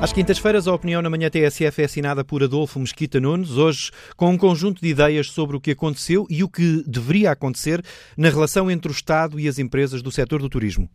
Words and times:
Às 0.00 0.12
quintas-feiras, 0.12 0.68
a 0.68 0.72
opinião 0.72 1.02
na 1.02 1.10
manhã 1.10 1.28
TSF 1.28 1.82
é 1.82 1.84
assinada 1.84 2.24
por 2.24 2.40
Adolfo 2.40 2.78
Mesquita 2.78 3.18
Nunes, 3.18 3.56
hoje 3.56 3.90
com 4.16 4.30
um 4.30 4.38
conjunto 4.38 4.80
de 4.80 4.86
ideias 4.86 5.26
sobre 5.26 5.56
o 5.56 5.60
que 5.60 5.72
aconteceu 5.72 6.24
e 6.30 6.44
o 6.44 6.48
que 6.48 6.84
deveria 6.86 7.32
acontecer 7.32 7.82
na 8.16 8.28
relação 8.28 8.70
entre 8.70 8.88
o 8.88 8.94
Estado 8.94 9.40
e 9.40 9.48
as 9.48 9.58
empresas 9.58 10.00
do 10.00 10.12
setor 10.12 10.40
do 10.40 10.48
turismo. 10.48 10.88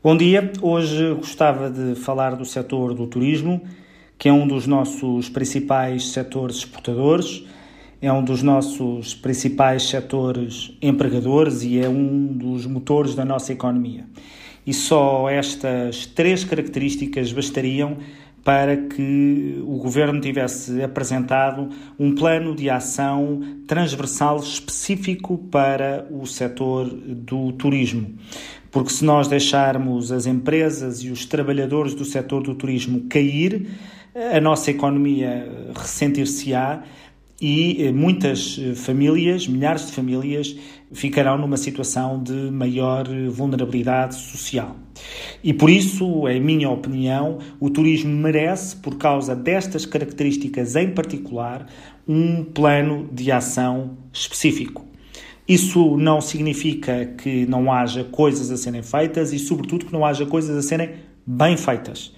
Bom 0.00 0.16
dia, 0.16 0.52
hoje 0.62 1.14
gostava 1.14 1.68
de 1.68 1.96
falar 1.96 2.36
do 2.36 2.44
setor 2.44 2.94
do 2.94 3.08
turismo, 3.08 3.60
que 4.16 4.28
é 4.28 4.32
um 4.32 4.46
dos 4.46 4.68
nossos 4.68 5.28
principais 5.28 6.12
setores 6.12 6.58
exportadores, 6.58 7.44
é 8.00 8.12
um 8.12 8.22
dos 8.22 8.40
nossos 8.40 9.16
principais 9.16 9.88
setores 9.88 10.70
empregadores 10.80 11.64
e 11.64 11.80
é 11.80 11.88
um 11.88 12.26
dos 12.28 12.66
motores 12.66 13.16
da 13.16 13.24
nossa 13.24 13.52
economia. 13.52 14.06
E 14.66 14.72
só 14.72 15.28
estas 15.28 16.06
três 16.06 16.44
características 16.44 17.32
bastariam 17.32 17.98
para 18.44 18.76
que 18.76 19.62
o 19.66 19.78
governo 19.78 20.20
tivesse 20.20 20.82
apresentado 20.82 21.70
um 21.98 22.14
plano 22.14 22.54
de 22.54 22.68
ação 22.68 23.40
transversal 23.66 24.36
específico 24.38 25.38
para 25.50 26.06
o 26.10 26.26
setor 26.26 26.86
do 26.86 27.52
turismo. 27.52 28.14
Porque 28.70 28.90
se 28.90 29.04
nós 29.04 29.28
deixarmos 29.28 30.12
as 30.12 30.26
empresas 30.26 31.02
e 31.02 31.10
os 31.10 31.24
trabalhadores 31.24 31.94
do 31.94 32.04
setor 32.04 32.42
do 32.42 32.54
turismo 32.54 33.06
cair, 33.08 33.66
a 34.14 34.40
nossa 34.40 34.70
economia 34.70 35.70
ressentir-se-á 35.74 36.82
e 37.46 37.92
muitas 37.92 38.58
famílias, 38.76 39.46
milhares 39.46 39.88
de 39.88 39.92
famílias, 39.92 40.56
ficarão 40.90 41.36
numa 41.36 41.58
situação 41.58 42.22
de 42.22 42.32
maior 42.32 43.06
vulnerabilidade 43.28 44.14
social. 44.14 44.74
E 45.42 45.52
por 45.52 45.68
isso, 45.68 46.26
em 46.26 46.40
minha 46.40 46.70
opinião, 46.70 47.38
o 47.60 47.68
turismo 47.68 48.10
merece, 48.16 48.76
por 48.76 48.96
causa 48.96 49.36
destas 49.36 49.84
características 49.84 50.74
em 50.74 50.88
particular, 50.92 51.66
um 52.08 52.42
plano 52.44 53.10
de 53.12 53.30
ação 53.30 53.98
específico. 54.10 54.86
Isso 55.46 55.98
não 55.98 56.22
significa 56.22 57.04
que 57.04 57.44
não 57.44 57.70
haja 57.70 58.04
coisas 58.04 58.50
a 58.50 58.56
serem 58.56 58.82
feitas 58.82 59.34
e, 59.34 59.38
sobretudo, 59.38 59.84
que 59.84 59.92
não 59.92 60.02
haja 60.02 60.24
coisas 60.24 60.56
a 60.56 60.62
serem 60.66 60.92
bem 61.26 61.58
feitas. 61.58 62.14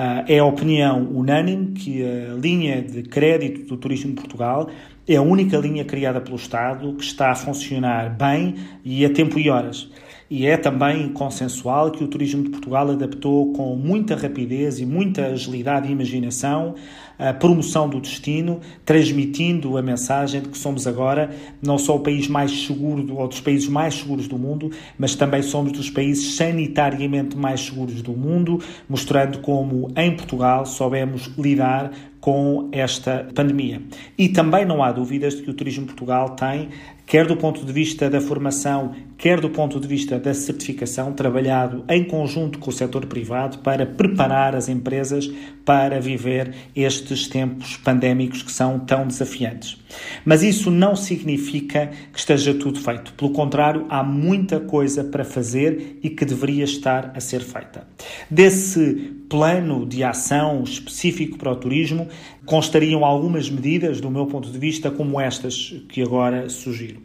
Ah, 0.00 0.24
é 0.28 0.38
a 0.38 0.44
opinião 0.44 1.02
unânime 1.10 1.72
que 1.72 2.04
a 2.04 2.34
linha 2.34 2.80
de 2.80 3.02
crédito 3.02 3.66
do 3.66 3.76
turismo 3.76 4.10
de 4.10 4.14
Portugal 4.14 4.70
é 5.08 5.16
a 5.16 5.22
única 5.22 5.56
linha 5.56 5.84
criada 5.84 6.20
pelo 6.20 6.36
Estado 6.36 6.94
que 6.94 7.02
está 7.02 7.32
a 7.32 7.34
funcionar 7.34 8.16
bem 8.16 8.54
e 8.84 9.04
a 9.04 9.10
tempo 9.12 9.40
e 9.40 9.50
horas. 9.50 9.90
E 10.30 10.46
é 10.46 10.58
também 10.58 11.08
consensual 11.08 11.90
que 11.90 12.04
o 12.04 12.08
turismo 12.08 12.42
de 12.42 12.50
Portugal 12.50 12.90
adaptou 12.90 13.52
com 13.54 13.74
muita 13.74 14.14
rapidez 14.14 14.78
e 14.78 14.84
muita 14.84 15.26
agilidade 15.26 15.88
e 15.88 15.92
imaginação 15.92 16.74
a 17.18 17.32
promoção 17.32 17.88
do 17.88 18.00
destino, 18.00 18.60
transmitindo 18.84 19.76
a 19.76 19.82
mensagem 19.82 20.40
de 20.40 20.50
que 20.50 20.56
somos 20.56 20.86
agora 20.86 21.30
não 21.60 21.76
só 21.76 21.96
o 21.96 22.00
país 22.00 22.28
mais 22.28 22.66
seguro 22.66 23.16
ou 23.16 23.26
dos 23.26 23.40
países 23.40 23.68
mais 23.68 23.94
seguros 23.94 24.28
do 24.28 24.38
mundo, 24.38 24.70
mas 24.96 25.16
também 25.16 25.42
somos 25.42 25.72
dos 25.72 25.90
países 25.90 26.36
sanitariamente 26.36 27.36
mais 27.36 27.62
seguros 27.62 28.02
do 28.02 28.12
mundo, 28.12 28.62
mostrando 28.88 29.40
como 29.40 29.90
em 29.96 30.14
Portugal 30.14 30.64
soubemos 30.64 31.28
lidar 31.36 31.90
com 32.20 32.68
esta 32.72 33.28
pandemia. 33.34 33.80
E 34.16 34.28
também 34.28 34.64
não 34.64 34.82
há 34.82 34.92
dúvidas 34.92 35.34
de 35.34 35.42
que 35.42 35.50
o 35.50 35.54
Turismo 35.54 35.86
Portugal 35.86 36.30
tem, 36.30 36.68
quer 37.08 37.26
do 37.26 37.38
ponto 37.38 37.64
de 37.64 37.72
vista 37.72 38.10
da 38.10 38.20
formação, 38.20 38.94
quer 39.16 39.40
do 39.40 39.48
ponto 39.48 39.80
de 39.80 39.88
vista 39.88 40.18
da 40.18 40.34
certificação, 40.34 41.14
trabalhado 41.14 41.82
em 41.88 42.04
conjunto 42.04 42.58
com 42.58 42.68
o 42.68 42.72
setor 42.72 43.06
privado 43.06 43.58
para 43.60 43.86
preparar 43.86 44.54
as 44.54 44.68
empresas 44.68 45.28
para 45.64 46.00
viver 46.00 46.54
estes 46.76 47.26
tempos 47.26 47.78
pandémicos 47.78 48.42
que 48.42 48.52
são 48.52 48.78
tão 48.80 49.06
desafiantes. 49.06 49.78
Mas 50.22 50.42
isso 50.42 50.70
não 50.70 50.94
significa 50.94 51.90
que 52.12 52.18
esteja 52.18 52.52
tudo 52.52 52.78
feito. 52.78 53.14
Pelo 53.14 53.30
contrário, 53.30 53.86
há 53.88 54.02
muita 54.02 54.60
coisa 54.60 55.02
para 55.02 55.24
fazer 55.24 55.98
e 56.02 56.10
que 56.10 56.26
deveria 56.26 56.64
estar 56.64 57.12
a 57.14 57.20
ser 57.20 57.40
feita. 57.40 57.86
Desse 58.30 59.14
plano 59.28 59.86
de 59.86 60.04
ação 60.04 60.62
específico 60.62 61.38
para 61.38 61.52
o 61.52 61.56
turismo, 61.56 62.08
constariam 62.46 63.04
algumas 63.04 63.50
medidas, 63.50 64.00
do 64.00 64.10
meu 64.10 64.26
ponto 64.26 64.50
de 64.50 64.58
vista, 64.58 64.90
como 64.90 65.20
estas 65.20 65.74
que 65.88 66.02
agora 66.02 66.48
sugiro. 66.48 66.97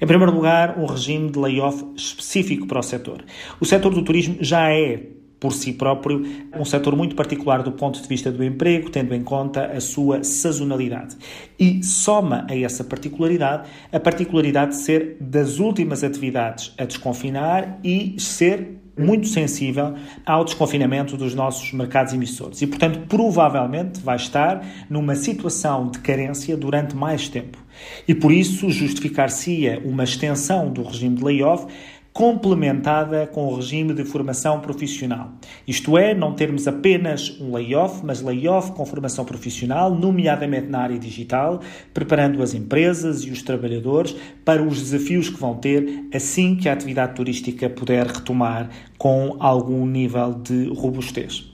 Em 0.00 0.06
primeiro 0.06 0.32
lugar, 0.32 0.78
um 0.78 0.86
regime 0.86 1.30
de 1.30 1.38
layoff 1.38 1.84
específico 1.96 2.66
para 2.66 2.80
o 2.80 2.82
setor. 2.82 3.24
O 3.60 3.64
setor 3.64 3.94
do 3.94 4.02
turismo 4.02 4.38
já 4.40 4.70
é 4.70 5.19
por 5.40 5.54
si 5.54 5.72
próprio, 5.72 6.22
um 6.54 6.64
setor 6.64 6.94
muito 6.94 7.16
particular 7.16 7.62
do 7.62 7.72
ponto 7.72 8.00
de 8.00 8.06
vista 8.06 8.30
do 8.30 8.44
emprego, 8.44 8.90
tendo 8.90 9.14
em 9.14 9.24
conta 9.24 9.66
a 9.66 9.80
sua 9.80 10.22
sazonalidade. 10.22 11.16
E 11.58 11.82
soma 11.82 12.46
a 12.48 12.56
essa 12.56 12.84
particularidade 12.84 13.68
a 13.90 13.98
particularidade 13.98 14.72
de 14.72 14.76
ser 14.76 15.16
das 15.18 15.58
últimas 15.58 16.04
atividades 16.04 16.72
a 16.78 16.84
desconfinar 16.84 17.80
e 17.82 18.14
ser 18.18 18.80
muito 18.98 19.28
sensível 19.28 19.94
ao 20.26 20.44
desconfinamento 20.44 21.16
dos 21.16 21.34
nossos 21.34 21.72
mercados 21.72 22.12
emissores 22.12 22.60
e, 22.60 22.66
portanto, 22.66 23.00
provavelmente 23.08 24.00
vai 24.00 24.16
estar 24.16 24.64
numa 24.90 25.14
situação 25.14 25.90
de 25.90 25.98
carência 26.00 26.56
durante 26.56 26.94
mais 26.94 27.28
tempo. 27.28 27.58
E 28.06 28.14
por 28.14 28.30
isso 28.30 28.68
justificar-se-ia 28.70 29.80
uma 29.84 30.04
extensão 30.04 30.70
do 30.70 30.82
regime 30.82 31.16
de 31.16 31.24
layoff 31.24 31.66
complementada 32.12 33.26
com 33.26 33.46
o 33.46 33.56
regime 33.56 33.94
de 33.94 34.04
formação 34.04 34.60
profissional. 34.60 35.32
Isto 35.66 35.96
é, 35.96 36.12
não 36.12 36.34
termos 36.34 36.66
apenas 36.66 37.40
um 37.40 37.54
layoff, 37.54 38.04
mas 38.04 38.20
layoff 38.20 38.72
com 38.72 38.84
formação 38.84 39.24
profissional, 39.24 39.94
nomeadamente 39.94 40.66
na 40.66 40.80
área 40.80 40.98
digital, 40.98 41.60
preparando 41.94 42.42
as 42.42 42.52
empresas 42.52 43.22
e 43.22 43.30
os 43.30 43.42
trabalhadores 43.42 44.16
para 44.44 44.62
os 44.62 44.80
desafios 44.80 45.28
que 45.28 45.40
vão 45.40 45.54
ter 45.54 46.08
assim 46.12 46.56
que 46.56 46.68
a 46.68 46.72
atividade 46.72 47.14
turística 47.14 47.70
puder 47.70 48.06
retomar 48.06 48.68
com 48.98 49.36
algum 49.38 49.86
nível 49.86 50.34
de 50.34 50.68
robustez. 50.68 51.48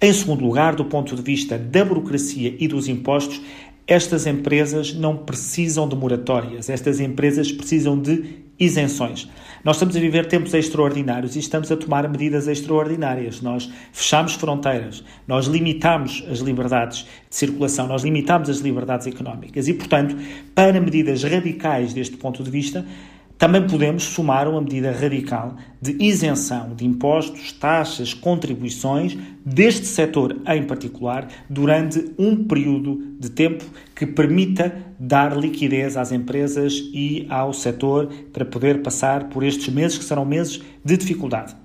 Em 0.00 0.12
segundo 0.12 0.44
lugar, 0.44 0.74
do 0.74 0.84
ponto 0.84 1.14
de 1.14 1.22
vista 1.22 1.56
da 1.56 1.84
burocracia 1.84 2.56
e 2.58 2.66
dos 2.66 2.88
impostos, 2.88 3.40
estas 3.86 4.26
empresas 4.26 4.94
não 4.94 5.16
precisam 5.16 5.88
de 5.88 5.96
moratórias, 5.96 6.70
estas 6.70 7.00
empresas 7.00 7.50
precisam 7.50 7.98
de 7.98 8.49
isenções. 8.60 9.26
Nós 9.64 9.76
estamos 9.76 9.96
a 9.96 10.00
viver 10.00 10.26
tempos 10.26 10.54
extraordinários 10.54 11.34
e 11.36 11.38
estamos 11.38 11.72
a 11.72 11.76
tomar 11.76 12.08
medidas 12.08 12.46
extraordinárias. 12.46 13.40
Nós 13.40 13.70
fechamos 13.92 14.34
fronteiras, 14.34 15.02
nós 15.26 15.46
limitamos 15.46 16.24
as 16.30 16.38
liberdades 16.38 17.06
de 17.28 17.36
circulação, 17.36 17.86
nós 17.86 18.02
limitamos 18.02 18.48
as 18.48 18.58
liberdades 18.58 19.06
económicas 19.06 19.66
e, 19.68 19.74
portanto, 19.74 20.16
para 20.54 20.80
medidas 20.80 21.22
radicais 21.22 21.92
deste 21.92 22.16
ponto 22.16 22.42
de 22.42 22.50
vista, 22.50 22.86
também 23.40 23.66
podemos 23.66 24.02
somar 24.02 24.46
uma 24.46 24.60
medida 24.60 24.92
radical 24.92 25.56
de 25.80 25.96
isenção 25.98 26.74
de 26.74 26.84
impostos, 26.84 27.52
taxas, 27.52 28.12
contribuições 28.12 29.16
deste 29.42 29.86
setor 29.86 30.36
em 30.46 30.62
particular 30.64 31.26
durante 31.48 32.12
um 32.18 32.44
período 32.44 33.16
de 33.18 33.30
tempo 33.30 33.64
que 33.96 34.04
permita 34.04 34.76
dar 34.98 35.34
liquidez 35.34 35.96
às 35.96 36.12
empresas 36.12 36.74
e 36.92 37.26
ao 37.30 37.54
setor 37.54 38.10
para 38.30 38.44
poder 38.44 38.82
passar 38.82 39.30
por 39.30 39.42
estes 39.42 39.72
meses 39.72 39.96
que 39.96 40.04
serão 40.04 40.26
meses 40.26 40.60
de 40.84 40.98
dificuldade. 40.98 41.56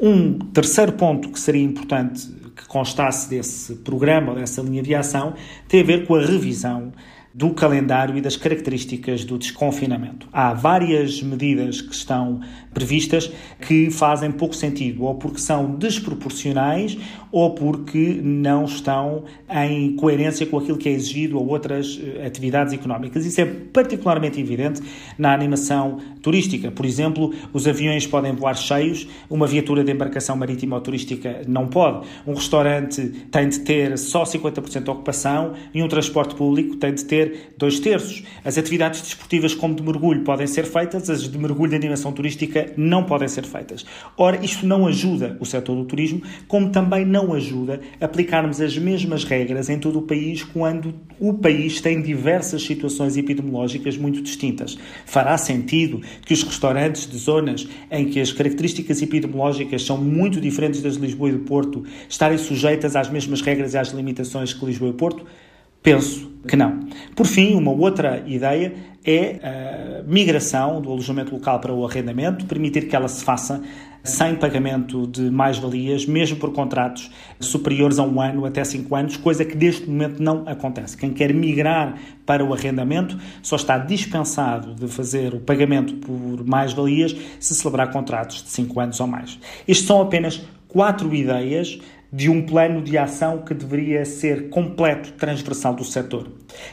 Um 0.00 0.36
terceiro 0.40 0.94
ponto 0.94 1.30
que 1.30 1.38
seria 1.38 1.62
importante 1.62 2.34
que 2.56 2.66
constasse 2.66 3.30
desse 3.30 3.76
programa 3.76 4.34
dessa 4.34 4.60
linha 4.60 4.82
de 4.82 4.92
ação 4.92 5.34
tem 5.68 5.82
a 5.82 5.84
ver 5.84 6.04
com 6.04 6.16
a 6.16 6.20
revisão 6.20 6.92
do 7.34 7.50
calendário 7.50 8.16
e 8.16 8.20
das 8.20 8.36
características 8.36 9.24
do 9.24 9.38
desconfinamento. 9.38 10.28
Há 10.32 10.52
várias 10.52 11.22
medidas 11.22 11.80
que 11.80 11.94
estão 11.94 12.40
previstas 12.74 13.30
que 13.60 13.90
fazem 13.90 14.30
pouco 14.30 14.54
sentido, 14.54 15.04
ou 15.04 15.14
porque 15.14 15.38
são 15.38 15.74
desproporcionais, 15.74 16.98
ou 17.32 17.54
porque 17.54 18.20
não 18.22 18.66
estão 18.66 19.24
em 19.50 19.96
coerência 19.96 20.46
com 20.46 20.58
aquilo 20.58 20.76
que 20.76 20.88
é 20.88 20.92
exigido 20.92 21.38
a 21.38 21.40
outras 21.40 21.98
eh, 22.00 22.26
atividades 22.26 22.74
económicas. 22.74 23.24
Isso 23.24 23.40
é 23.40 23.46
particularmente 23.46 24.38
evidente 24.38 24.82
na 25.18 25.32
animação 25.32 25.98
turística. 26.20 26.70
Por 26.70 26.84
exemplo, 26.84 27.34
os 27.52 27.66
aviões 27.66 28.06
podem 28.06 28.32
voar 28.32 28.54
cheios, 28.54 29.08
uma 29.30 29.46
viatura 29.46 29.82
de 29.82 29.90
embarcação 29.90 30.36
marítima 30.36 30.76
ou 30.76 30.82
turística 30.82 31.40
não 31.48 31.66
pode. 31.66 32.06
Um 32.26 32.34
restaurante 32.34 33.02
tem 33.30 33.48
de 33.48 33.60
ter 33.60 33.96
só 33.96 34.24
50% 34.24 34.84
de 34.84 34.90
ocupação 34.90 35.54
e 35.72 35.82
um 35.82 35.88
transporte 35.88 36.34
público 36.34 36.76
tem 36.76 36.92
de 36.92 37.04
ter 37.04 37.22
ter 37.22 37.54
dois 37.56 37.78
terços. 37.80 38.22
As 38.44 38.58
atividades 38.58 39.00
desportivas, 39.00 39.54
como 39.54 39.74
de 39.74 39.82
mergulho, 39.82 40.22
podem 40.24 40.46
ser 40.46 40.64
feitas, 40.64 41.08
as 41.08 41.28
de 41.28 41.38
mergulho 41.38 41.70
de 41.70 41.76
animação 41.76 42.12
turística 42.12 42.72
não 42.76 43.04
podem 43.04 43.28
ser 43.28 43.44
feitas. 43.44 43.84
Ora, 44.16 44.42
isto 44.44 44.66
não 44.66 44.86
ajuda 44.86 45.36
o 45.40 45.46
setor 45.46 45.76
do 45.76 45.84
turismo, 45.84 46.22
como 46.48 46.70
também 46.70 47.04
não 47.04 47.21
não 47.22 47.34
ajuda 47.34 47.80
aplicarmos 48.00 48.60
as 48.60 48.76
mesmas 48.76 49.24
regras 49.24 49.68
em 49.68 49.78
todo 49.78 50.00
o 50.00 50.02
país 50.02 50.42
quando 50.42 50.94
o 51.20 51.34
país 51.34 51.80
tem 51.80 52.02
diversas 52.02 52.62
situações 52.62 53.16
epidemiológicas 53.16 53.96
muito 53.96 54.20
distintas. 54.20 54.76
Fará 55.06 55.38
sentido 55.38 56.00
que 56.24 56.34
os 56.34 56.42
restaurantes 56.42 57.06
de 57.06 57.16
zonas 57.16 57.68
em 57.90 58.08
que 58.08 58.20
as 58.20 58.32
características 58.32 59.00
epidemiológicas 59.00 59.84
são 59.84 59.96
muito 59.96 60.40
diferentes 60.40 60.82
das 60.82 60.96
de 60.96 61.02
Lisboa 61.02 61.30
e 61.30 61.32
do 61.32 61.40
Porto 61.40 61.84
estarem 62.08 62.38
sujeitas 62.38 62.96
às 62.96 63.08
mesmas 63.08 63.40
regras 63.40 63.74
e 63.74 63.78
às 63.78 63.88
limitações 63.88 64.52
que 64.52 64.64
Lisboa 64.64 64.90
e 64.90 64.94
Porto? 64.94 65.24
Penso 65.82 66.30
que 66.46 66.56
não. 66.56 66.80
Por 67.14 67.26
fim, 67.26 67.54
uma 67.54 67.72
outra 67.72 68.22
ideia 68.26 68.72
é 69.04 69.40
a 69.42 70.02
migração 70.04 70.80
do 70.80 70.90
alojamento 70.90 71.32
local 71.34 71.58
para 71.60 71.72
o 71.72 71.84
arrendamento, 71.84 72.46
permitir 72.46 72.88
que 72.88 72.94
ela 72.94 73.08
se 73.08 73.24
faça 73.24 73.62
sem 74.02 74.34
pagamento 74.34 75.06
de 75.06 75.30
mais-valias, 75.30 76.06
mesmo 76.06 76.36
por 76.38 76.52
contratos 76.52 77.10
superiores 77.38 77.98
a 77.98 78.02
um 78.02 78.20
ano 78.20 78.44
até 78.44 78.64
cinco 78.64 78.94
anos, 78.96 79.16
coisa 79.16 79.44
que 79.44 79.56
neste 79.56 79.88
momento 79.88 80.22
não 80.22 80.44
acontece. 80.46 80.96
Quem 80.96 81.12
quer 81.12 81.32
migrar 81.32 81.96
para 82.26 82.44
o 82.44 82.52
arrendamento 82.52 83.16
só 83.42 83.56
está 83.56 83.78
dispensado 83.78 84.74
de 84.74 84.88
fazer 84.88 85.34
o 85.34 85.40
pagamento 85.40 85.94
por 85.94 86.44
mais-valias 86.44 87.14
se 87.38 87.54
celebrar 87.54 87.92
contratos 87.92 88.42
de 88.42 88.50
cinco 88.50 88.80
anos 88.80 88.98
ou 88.98 89.06
mais. 89.06 89.38
Estes 89.66 89.86
são 89.86 90.00
apenas 90.00 90.42
quatro 90.66 91.14
ideias 91.14 91.78
de 92.12 92.28
um 92.28 92.44
plano 92.44 92.82
de 92.82 92.98
ação 92.98 93.38
que 93.38 93.54
deveria 93.54 94.04
ser 94.04 94.50
completo, 94.50 95.12
transversal 95.12 95.74
do 95.74 95.84
setor. 95.84 96.28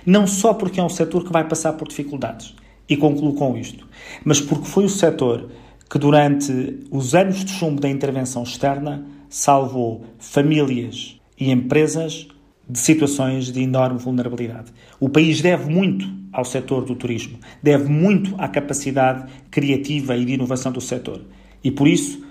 Não 0.05 0.27
só 0.27 0.53
porque 0.53 0.79
é 0.79 0.83
um 0.83 0.89
setor 0.89 1.23
que 1.23 1.31
vai 1.31 1.47
passar 1.47 1.73
por 1.73 1.87
dificuldades, 1.87 2.55
e 2.89 2.97
concluo 2.97 3.35
com 3.35 3.55
isto, 3.55 3.87
mas 4.25 4.41
porque 4.41 4.65
foi 4.65 4.83
o 4.83 4.89
setor 4.89 5.49
que 5.89 5.97
durante 5.97 6.80
os 6.91 7.15
anos 7.15 7.44
de 7.44 7.51
chumbo 7.51 7.81
da 7.81 7.89
intervenção 7.89 8.44
externa 8.44 9.03
salvou 9.27 10.06
famílias 10.19 11.19
e 11.39 11.51
empresas 11.51 12.27
de 12.69 12.77
situações 12.77 13.51
de 13.51 13.62
enorme 13.62 13.97
vulnerabilidade. 13.97 14.71
O 15.00 15.09
país 15.09 15.41
deve 15.41 15.69
muito 15.69 16.07
ao 16.31 16.45
setor 16.45 16.86
do 16.86 16.95
turismo, 16.95 17.39
deve 17.63 17.89
muito 17.89 18.36
à 18.38 18.47
capacidade 18.47 19.31
criativa 19.50 20.15
e 20.15 20.24
de 20.24 20.33
inovação 20.33 20.71
do 20.71 20.80
setor. 20.80 21.21
E 21.63 21.71
por 21.71 21.88
isso, 21.88 22.24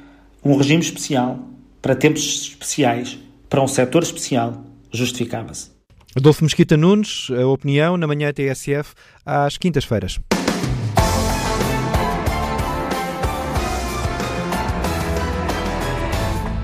um 0.45 0.57
regime 0.57 0.81
especial, 0.81 1.41
para 1.83 1.97
tempos 1.97 2.23
especiais, 2.23 3.19
para 3.49 3.63
um 3.63 3.67
setor 3.67 4.05
especial, 4.05 4.63
justificava-se. 4.93 5.71
Adolfo 6.17 6.45
Mesquita 6.45 6.77
Nunes, 6.77 7.29
a 7.31 7.47
opinião 7.47 7.97
na 7.97 8.07
manhã 8.07 8.33
TSF, 8.33 8.95
às 9.27 9.59
quintas-feiras. 9.59 10.21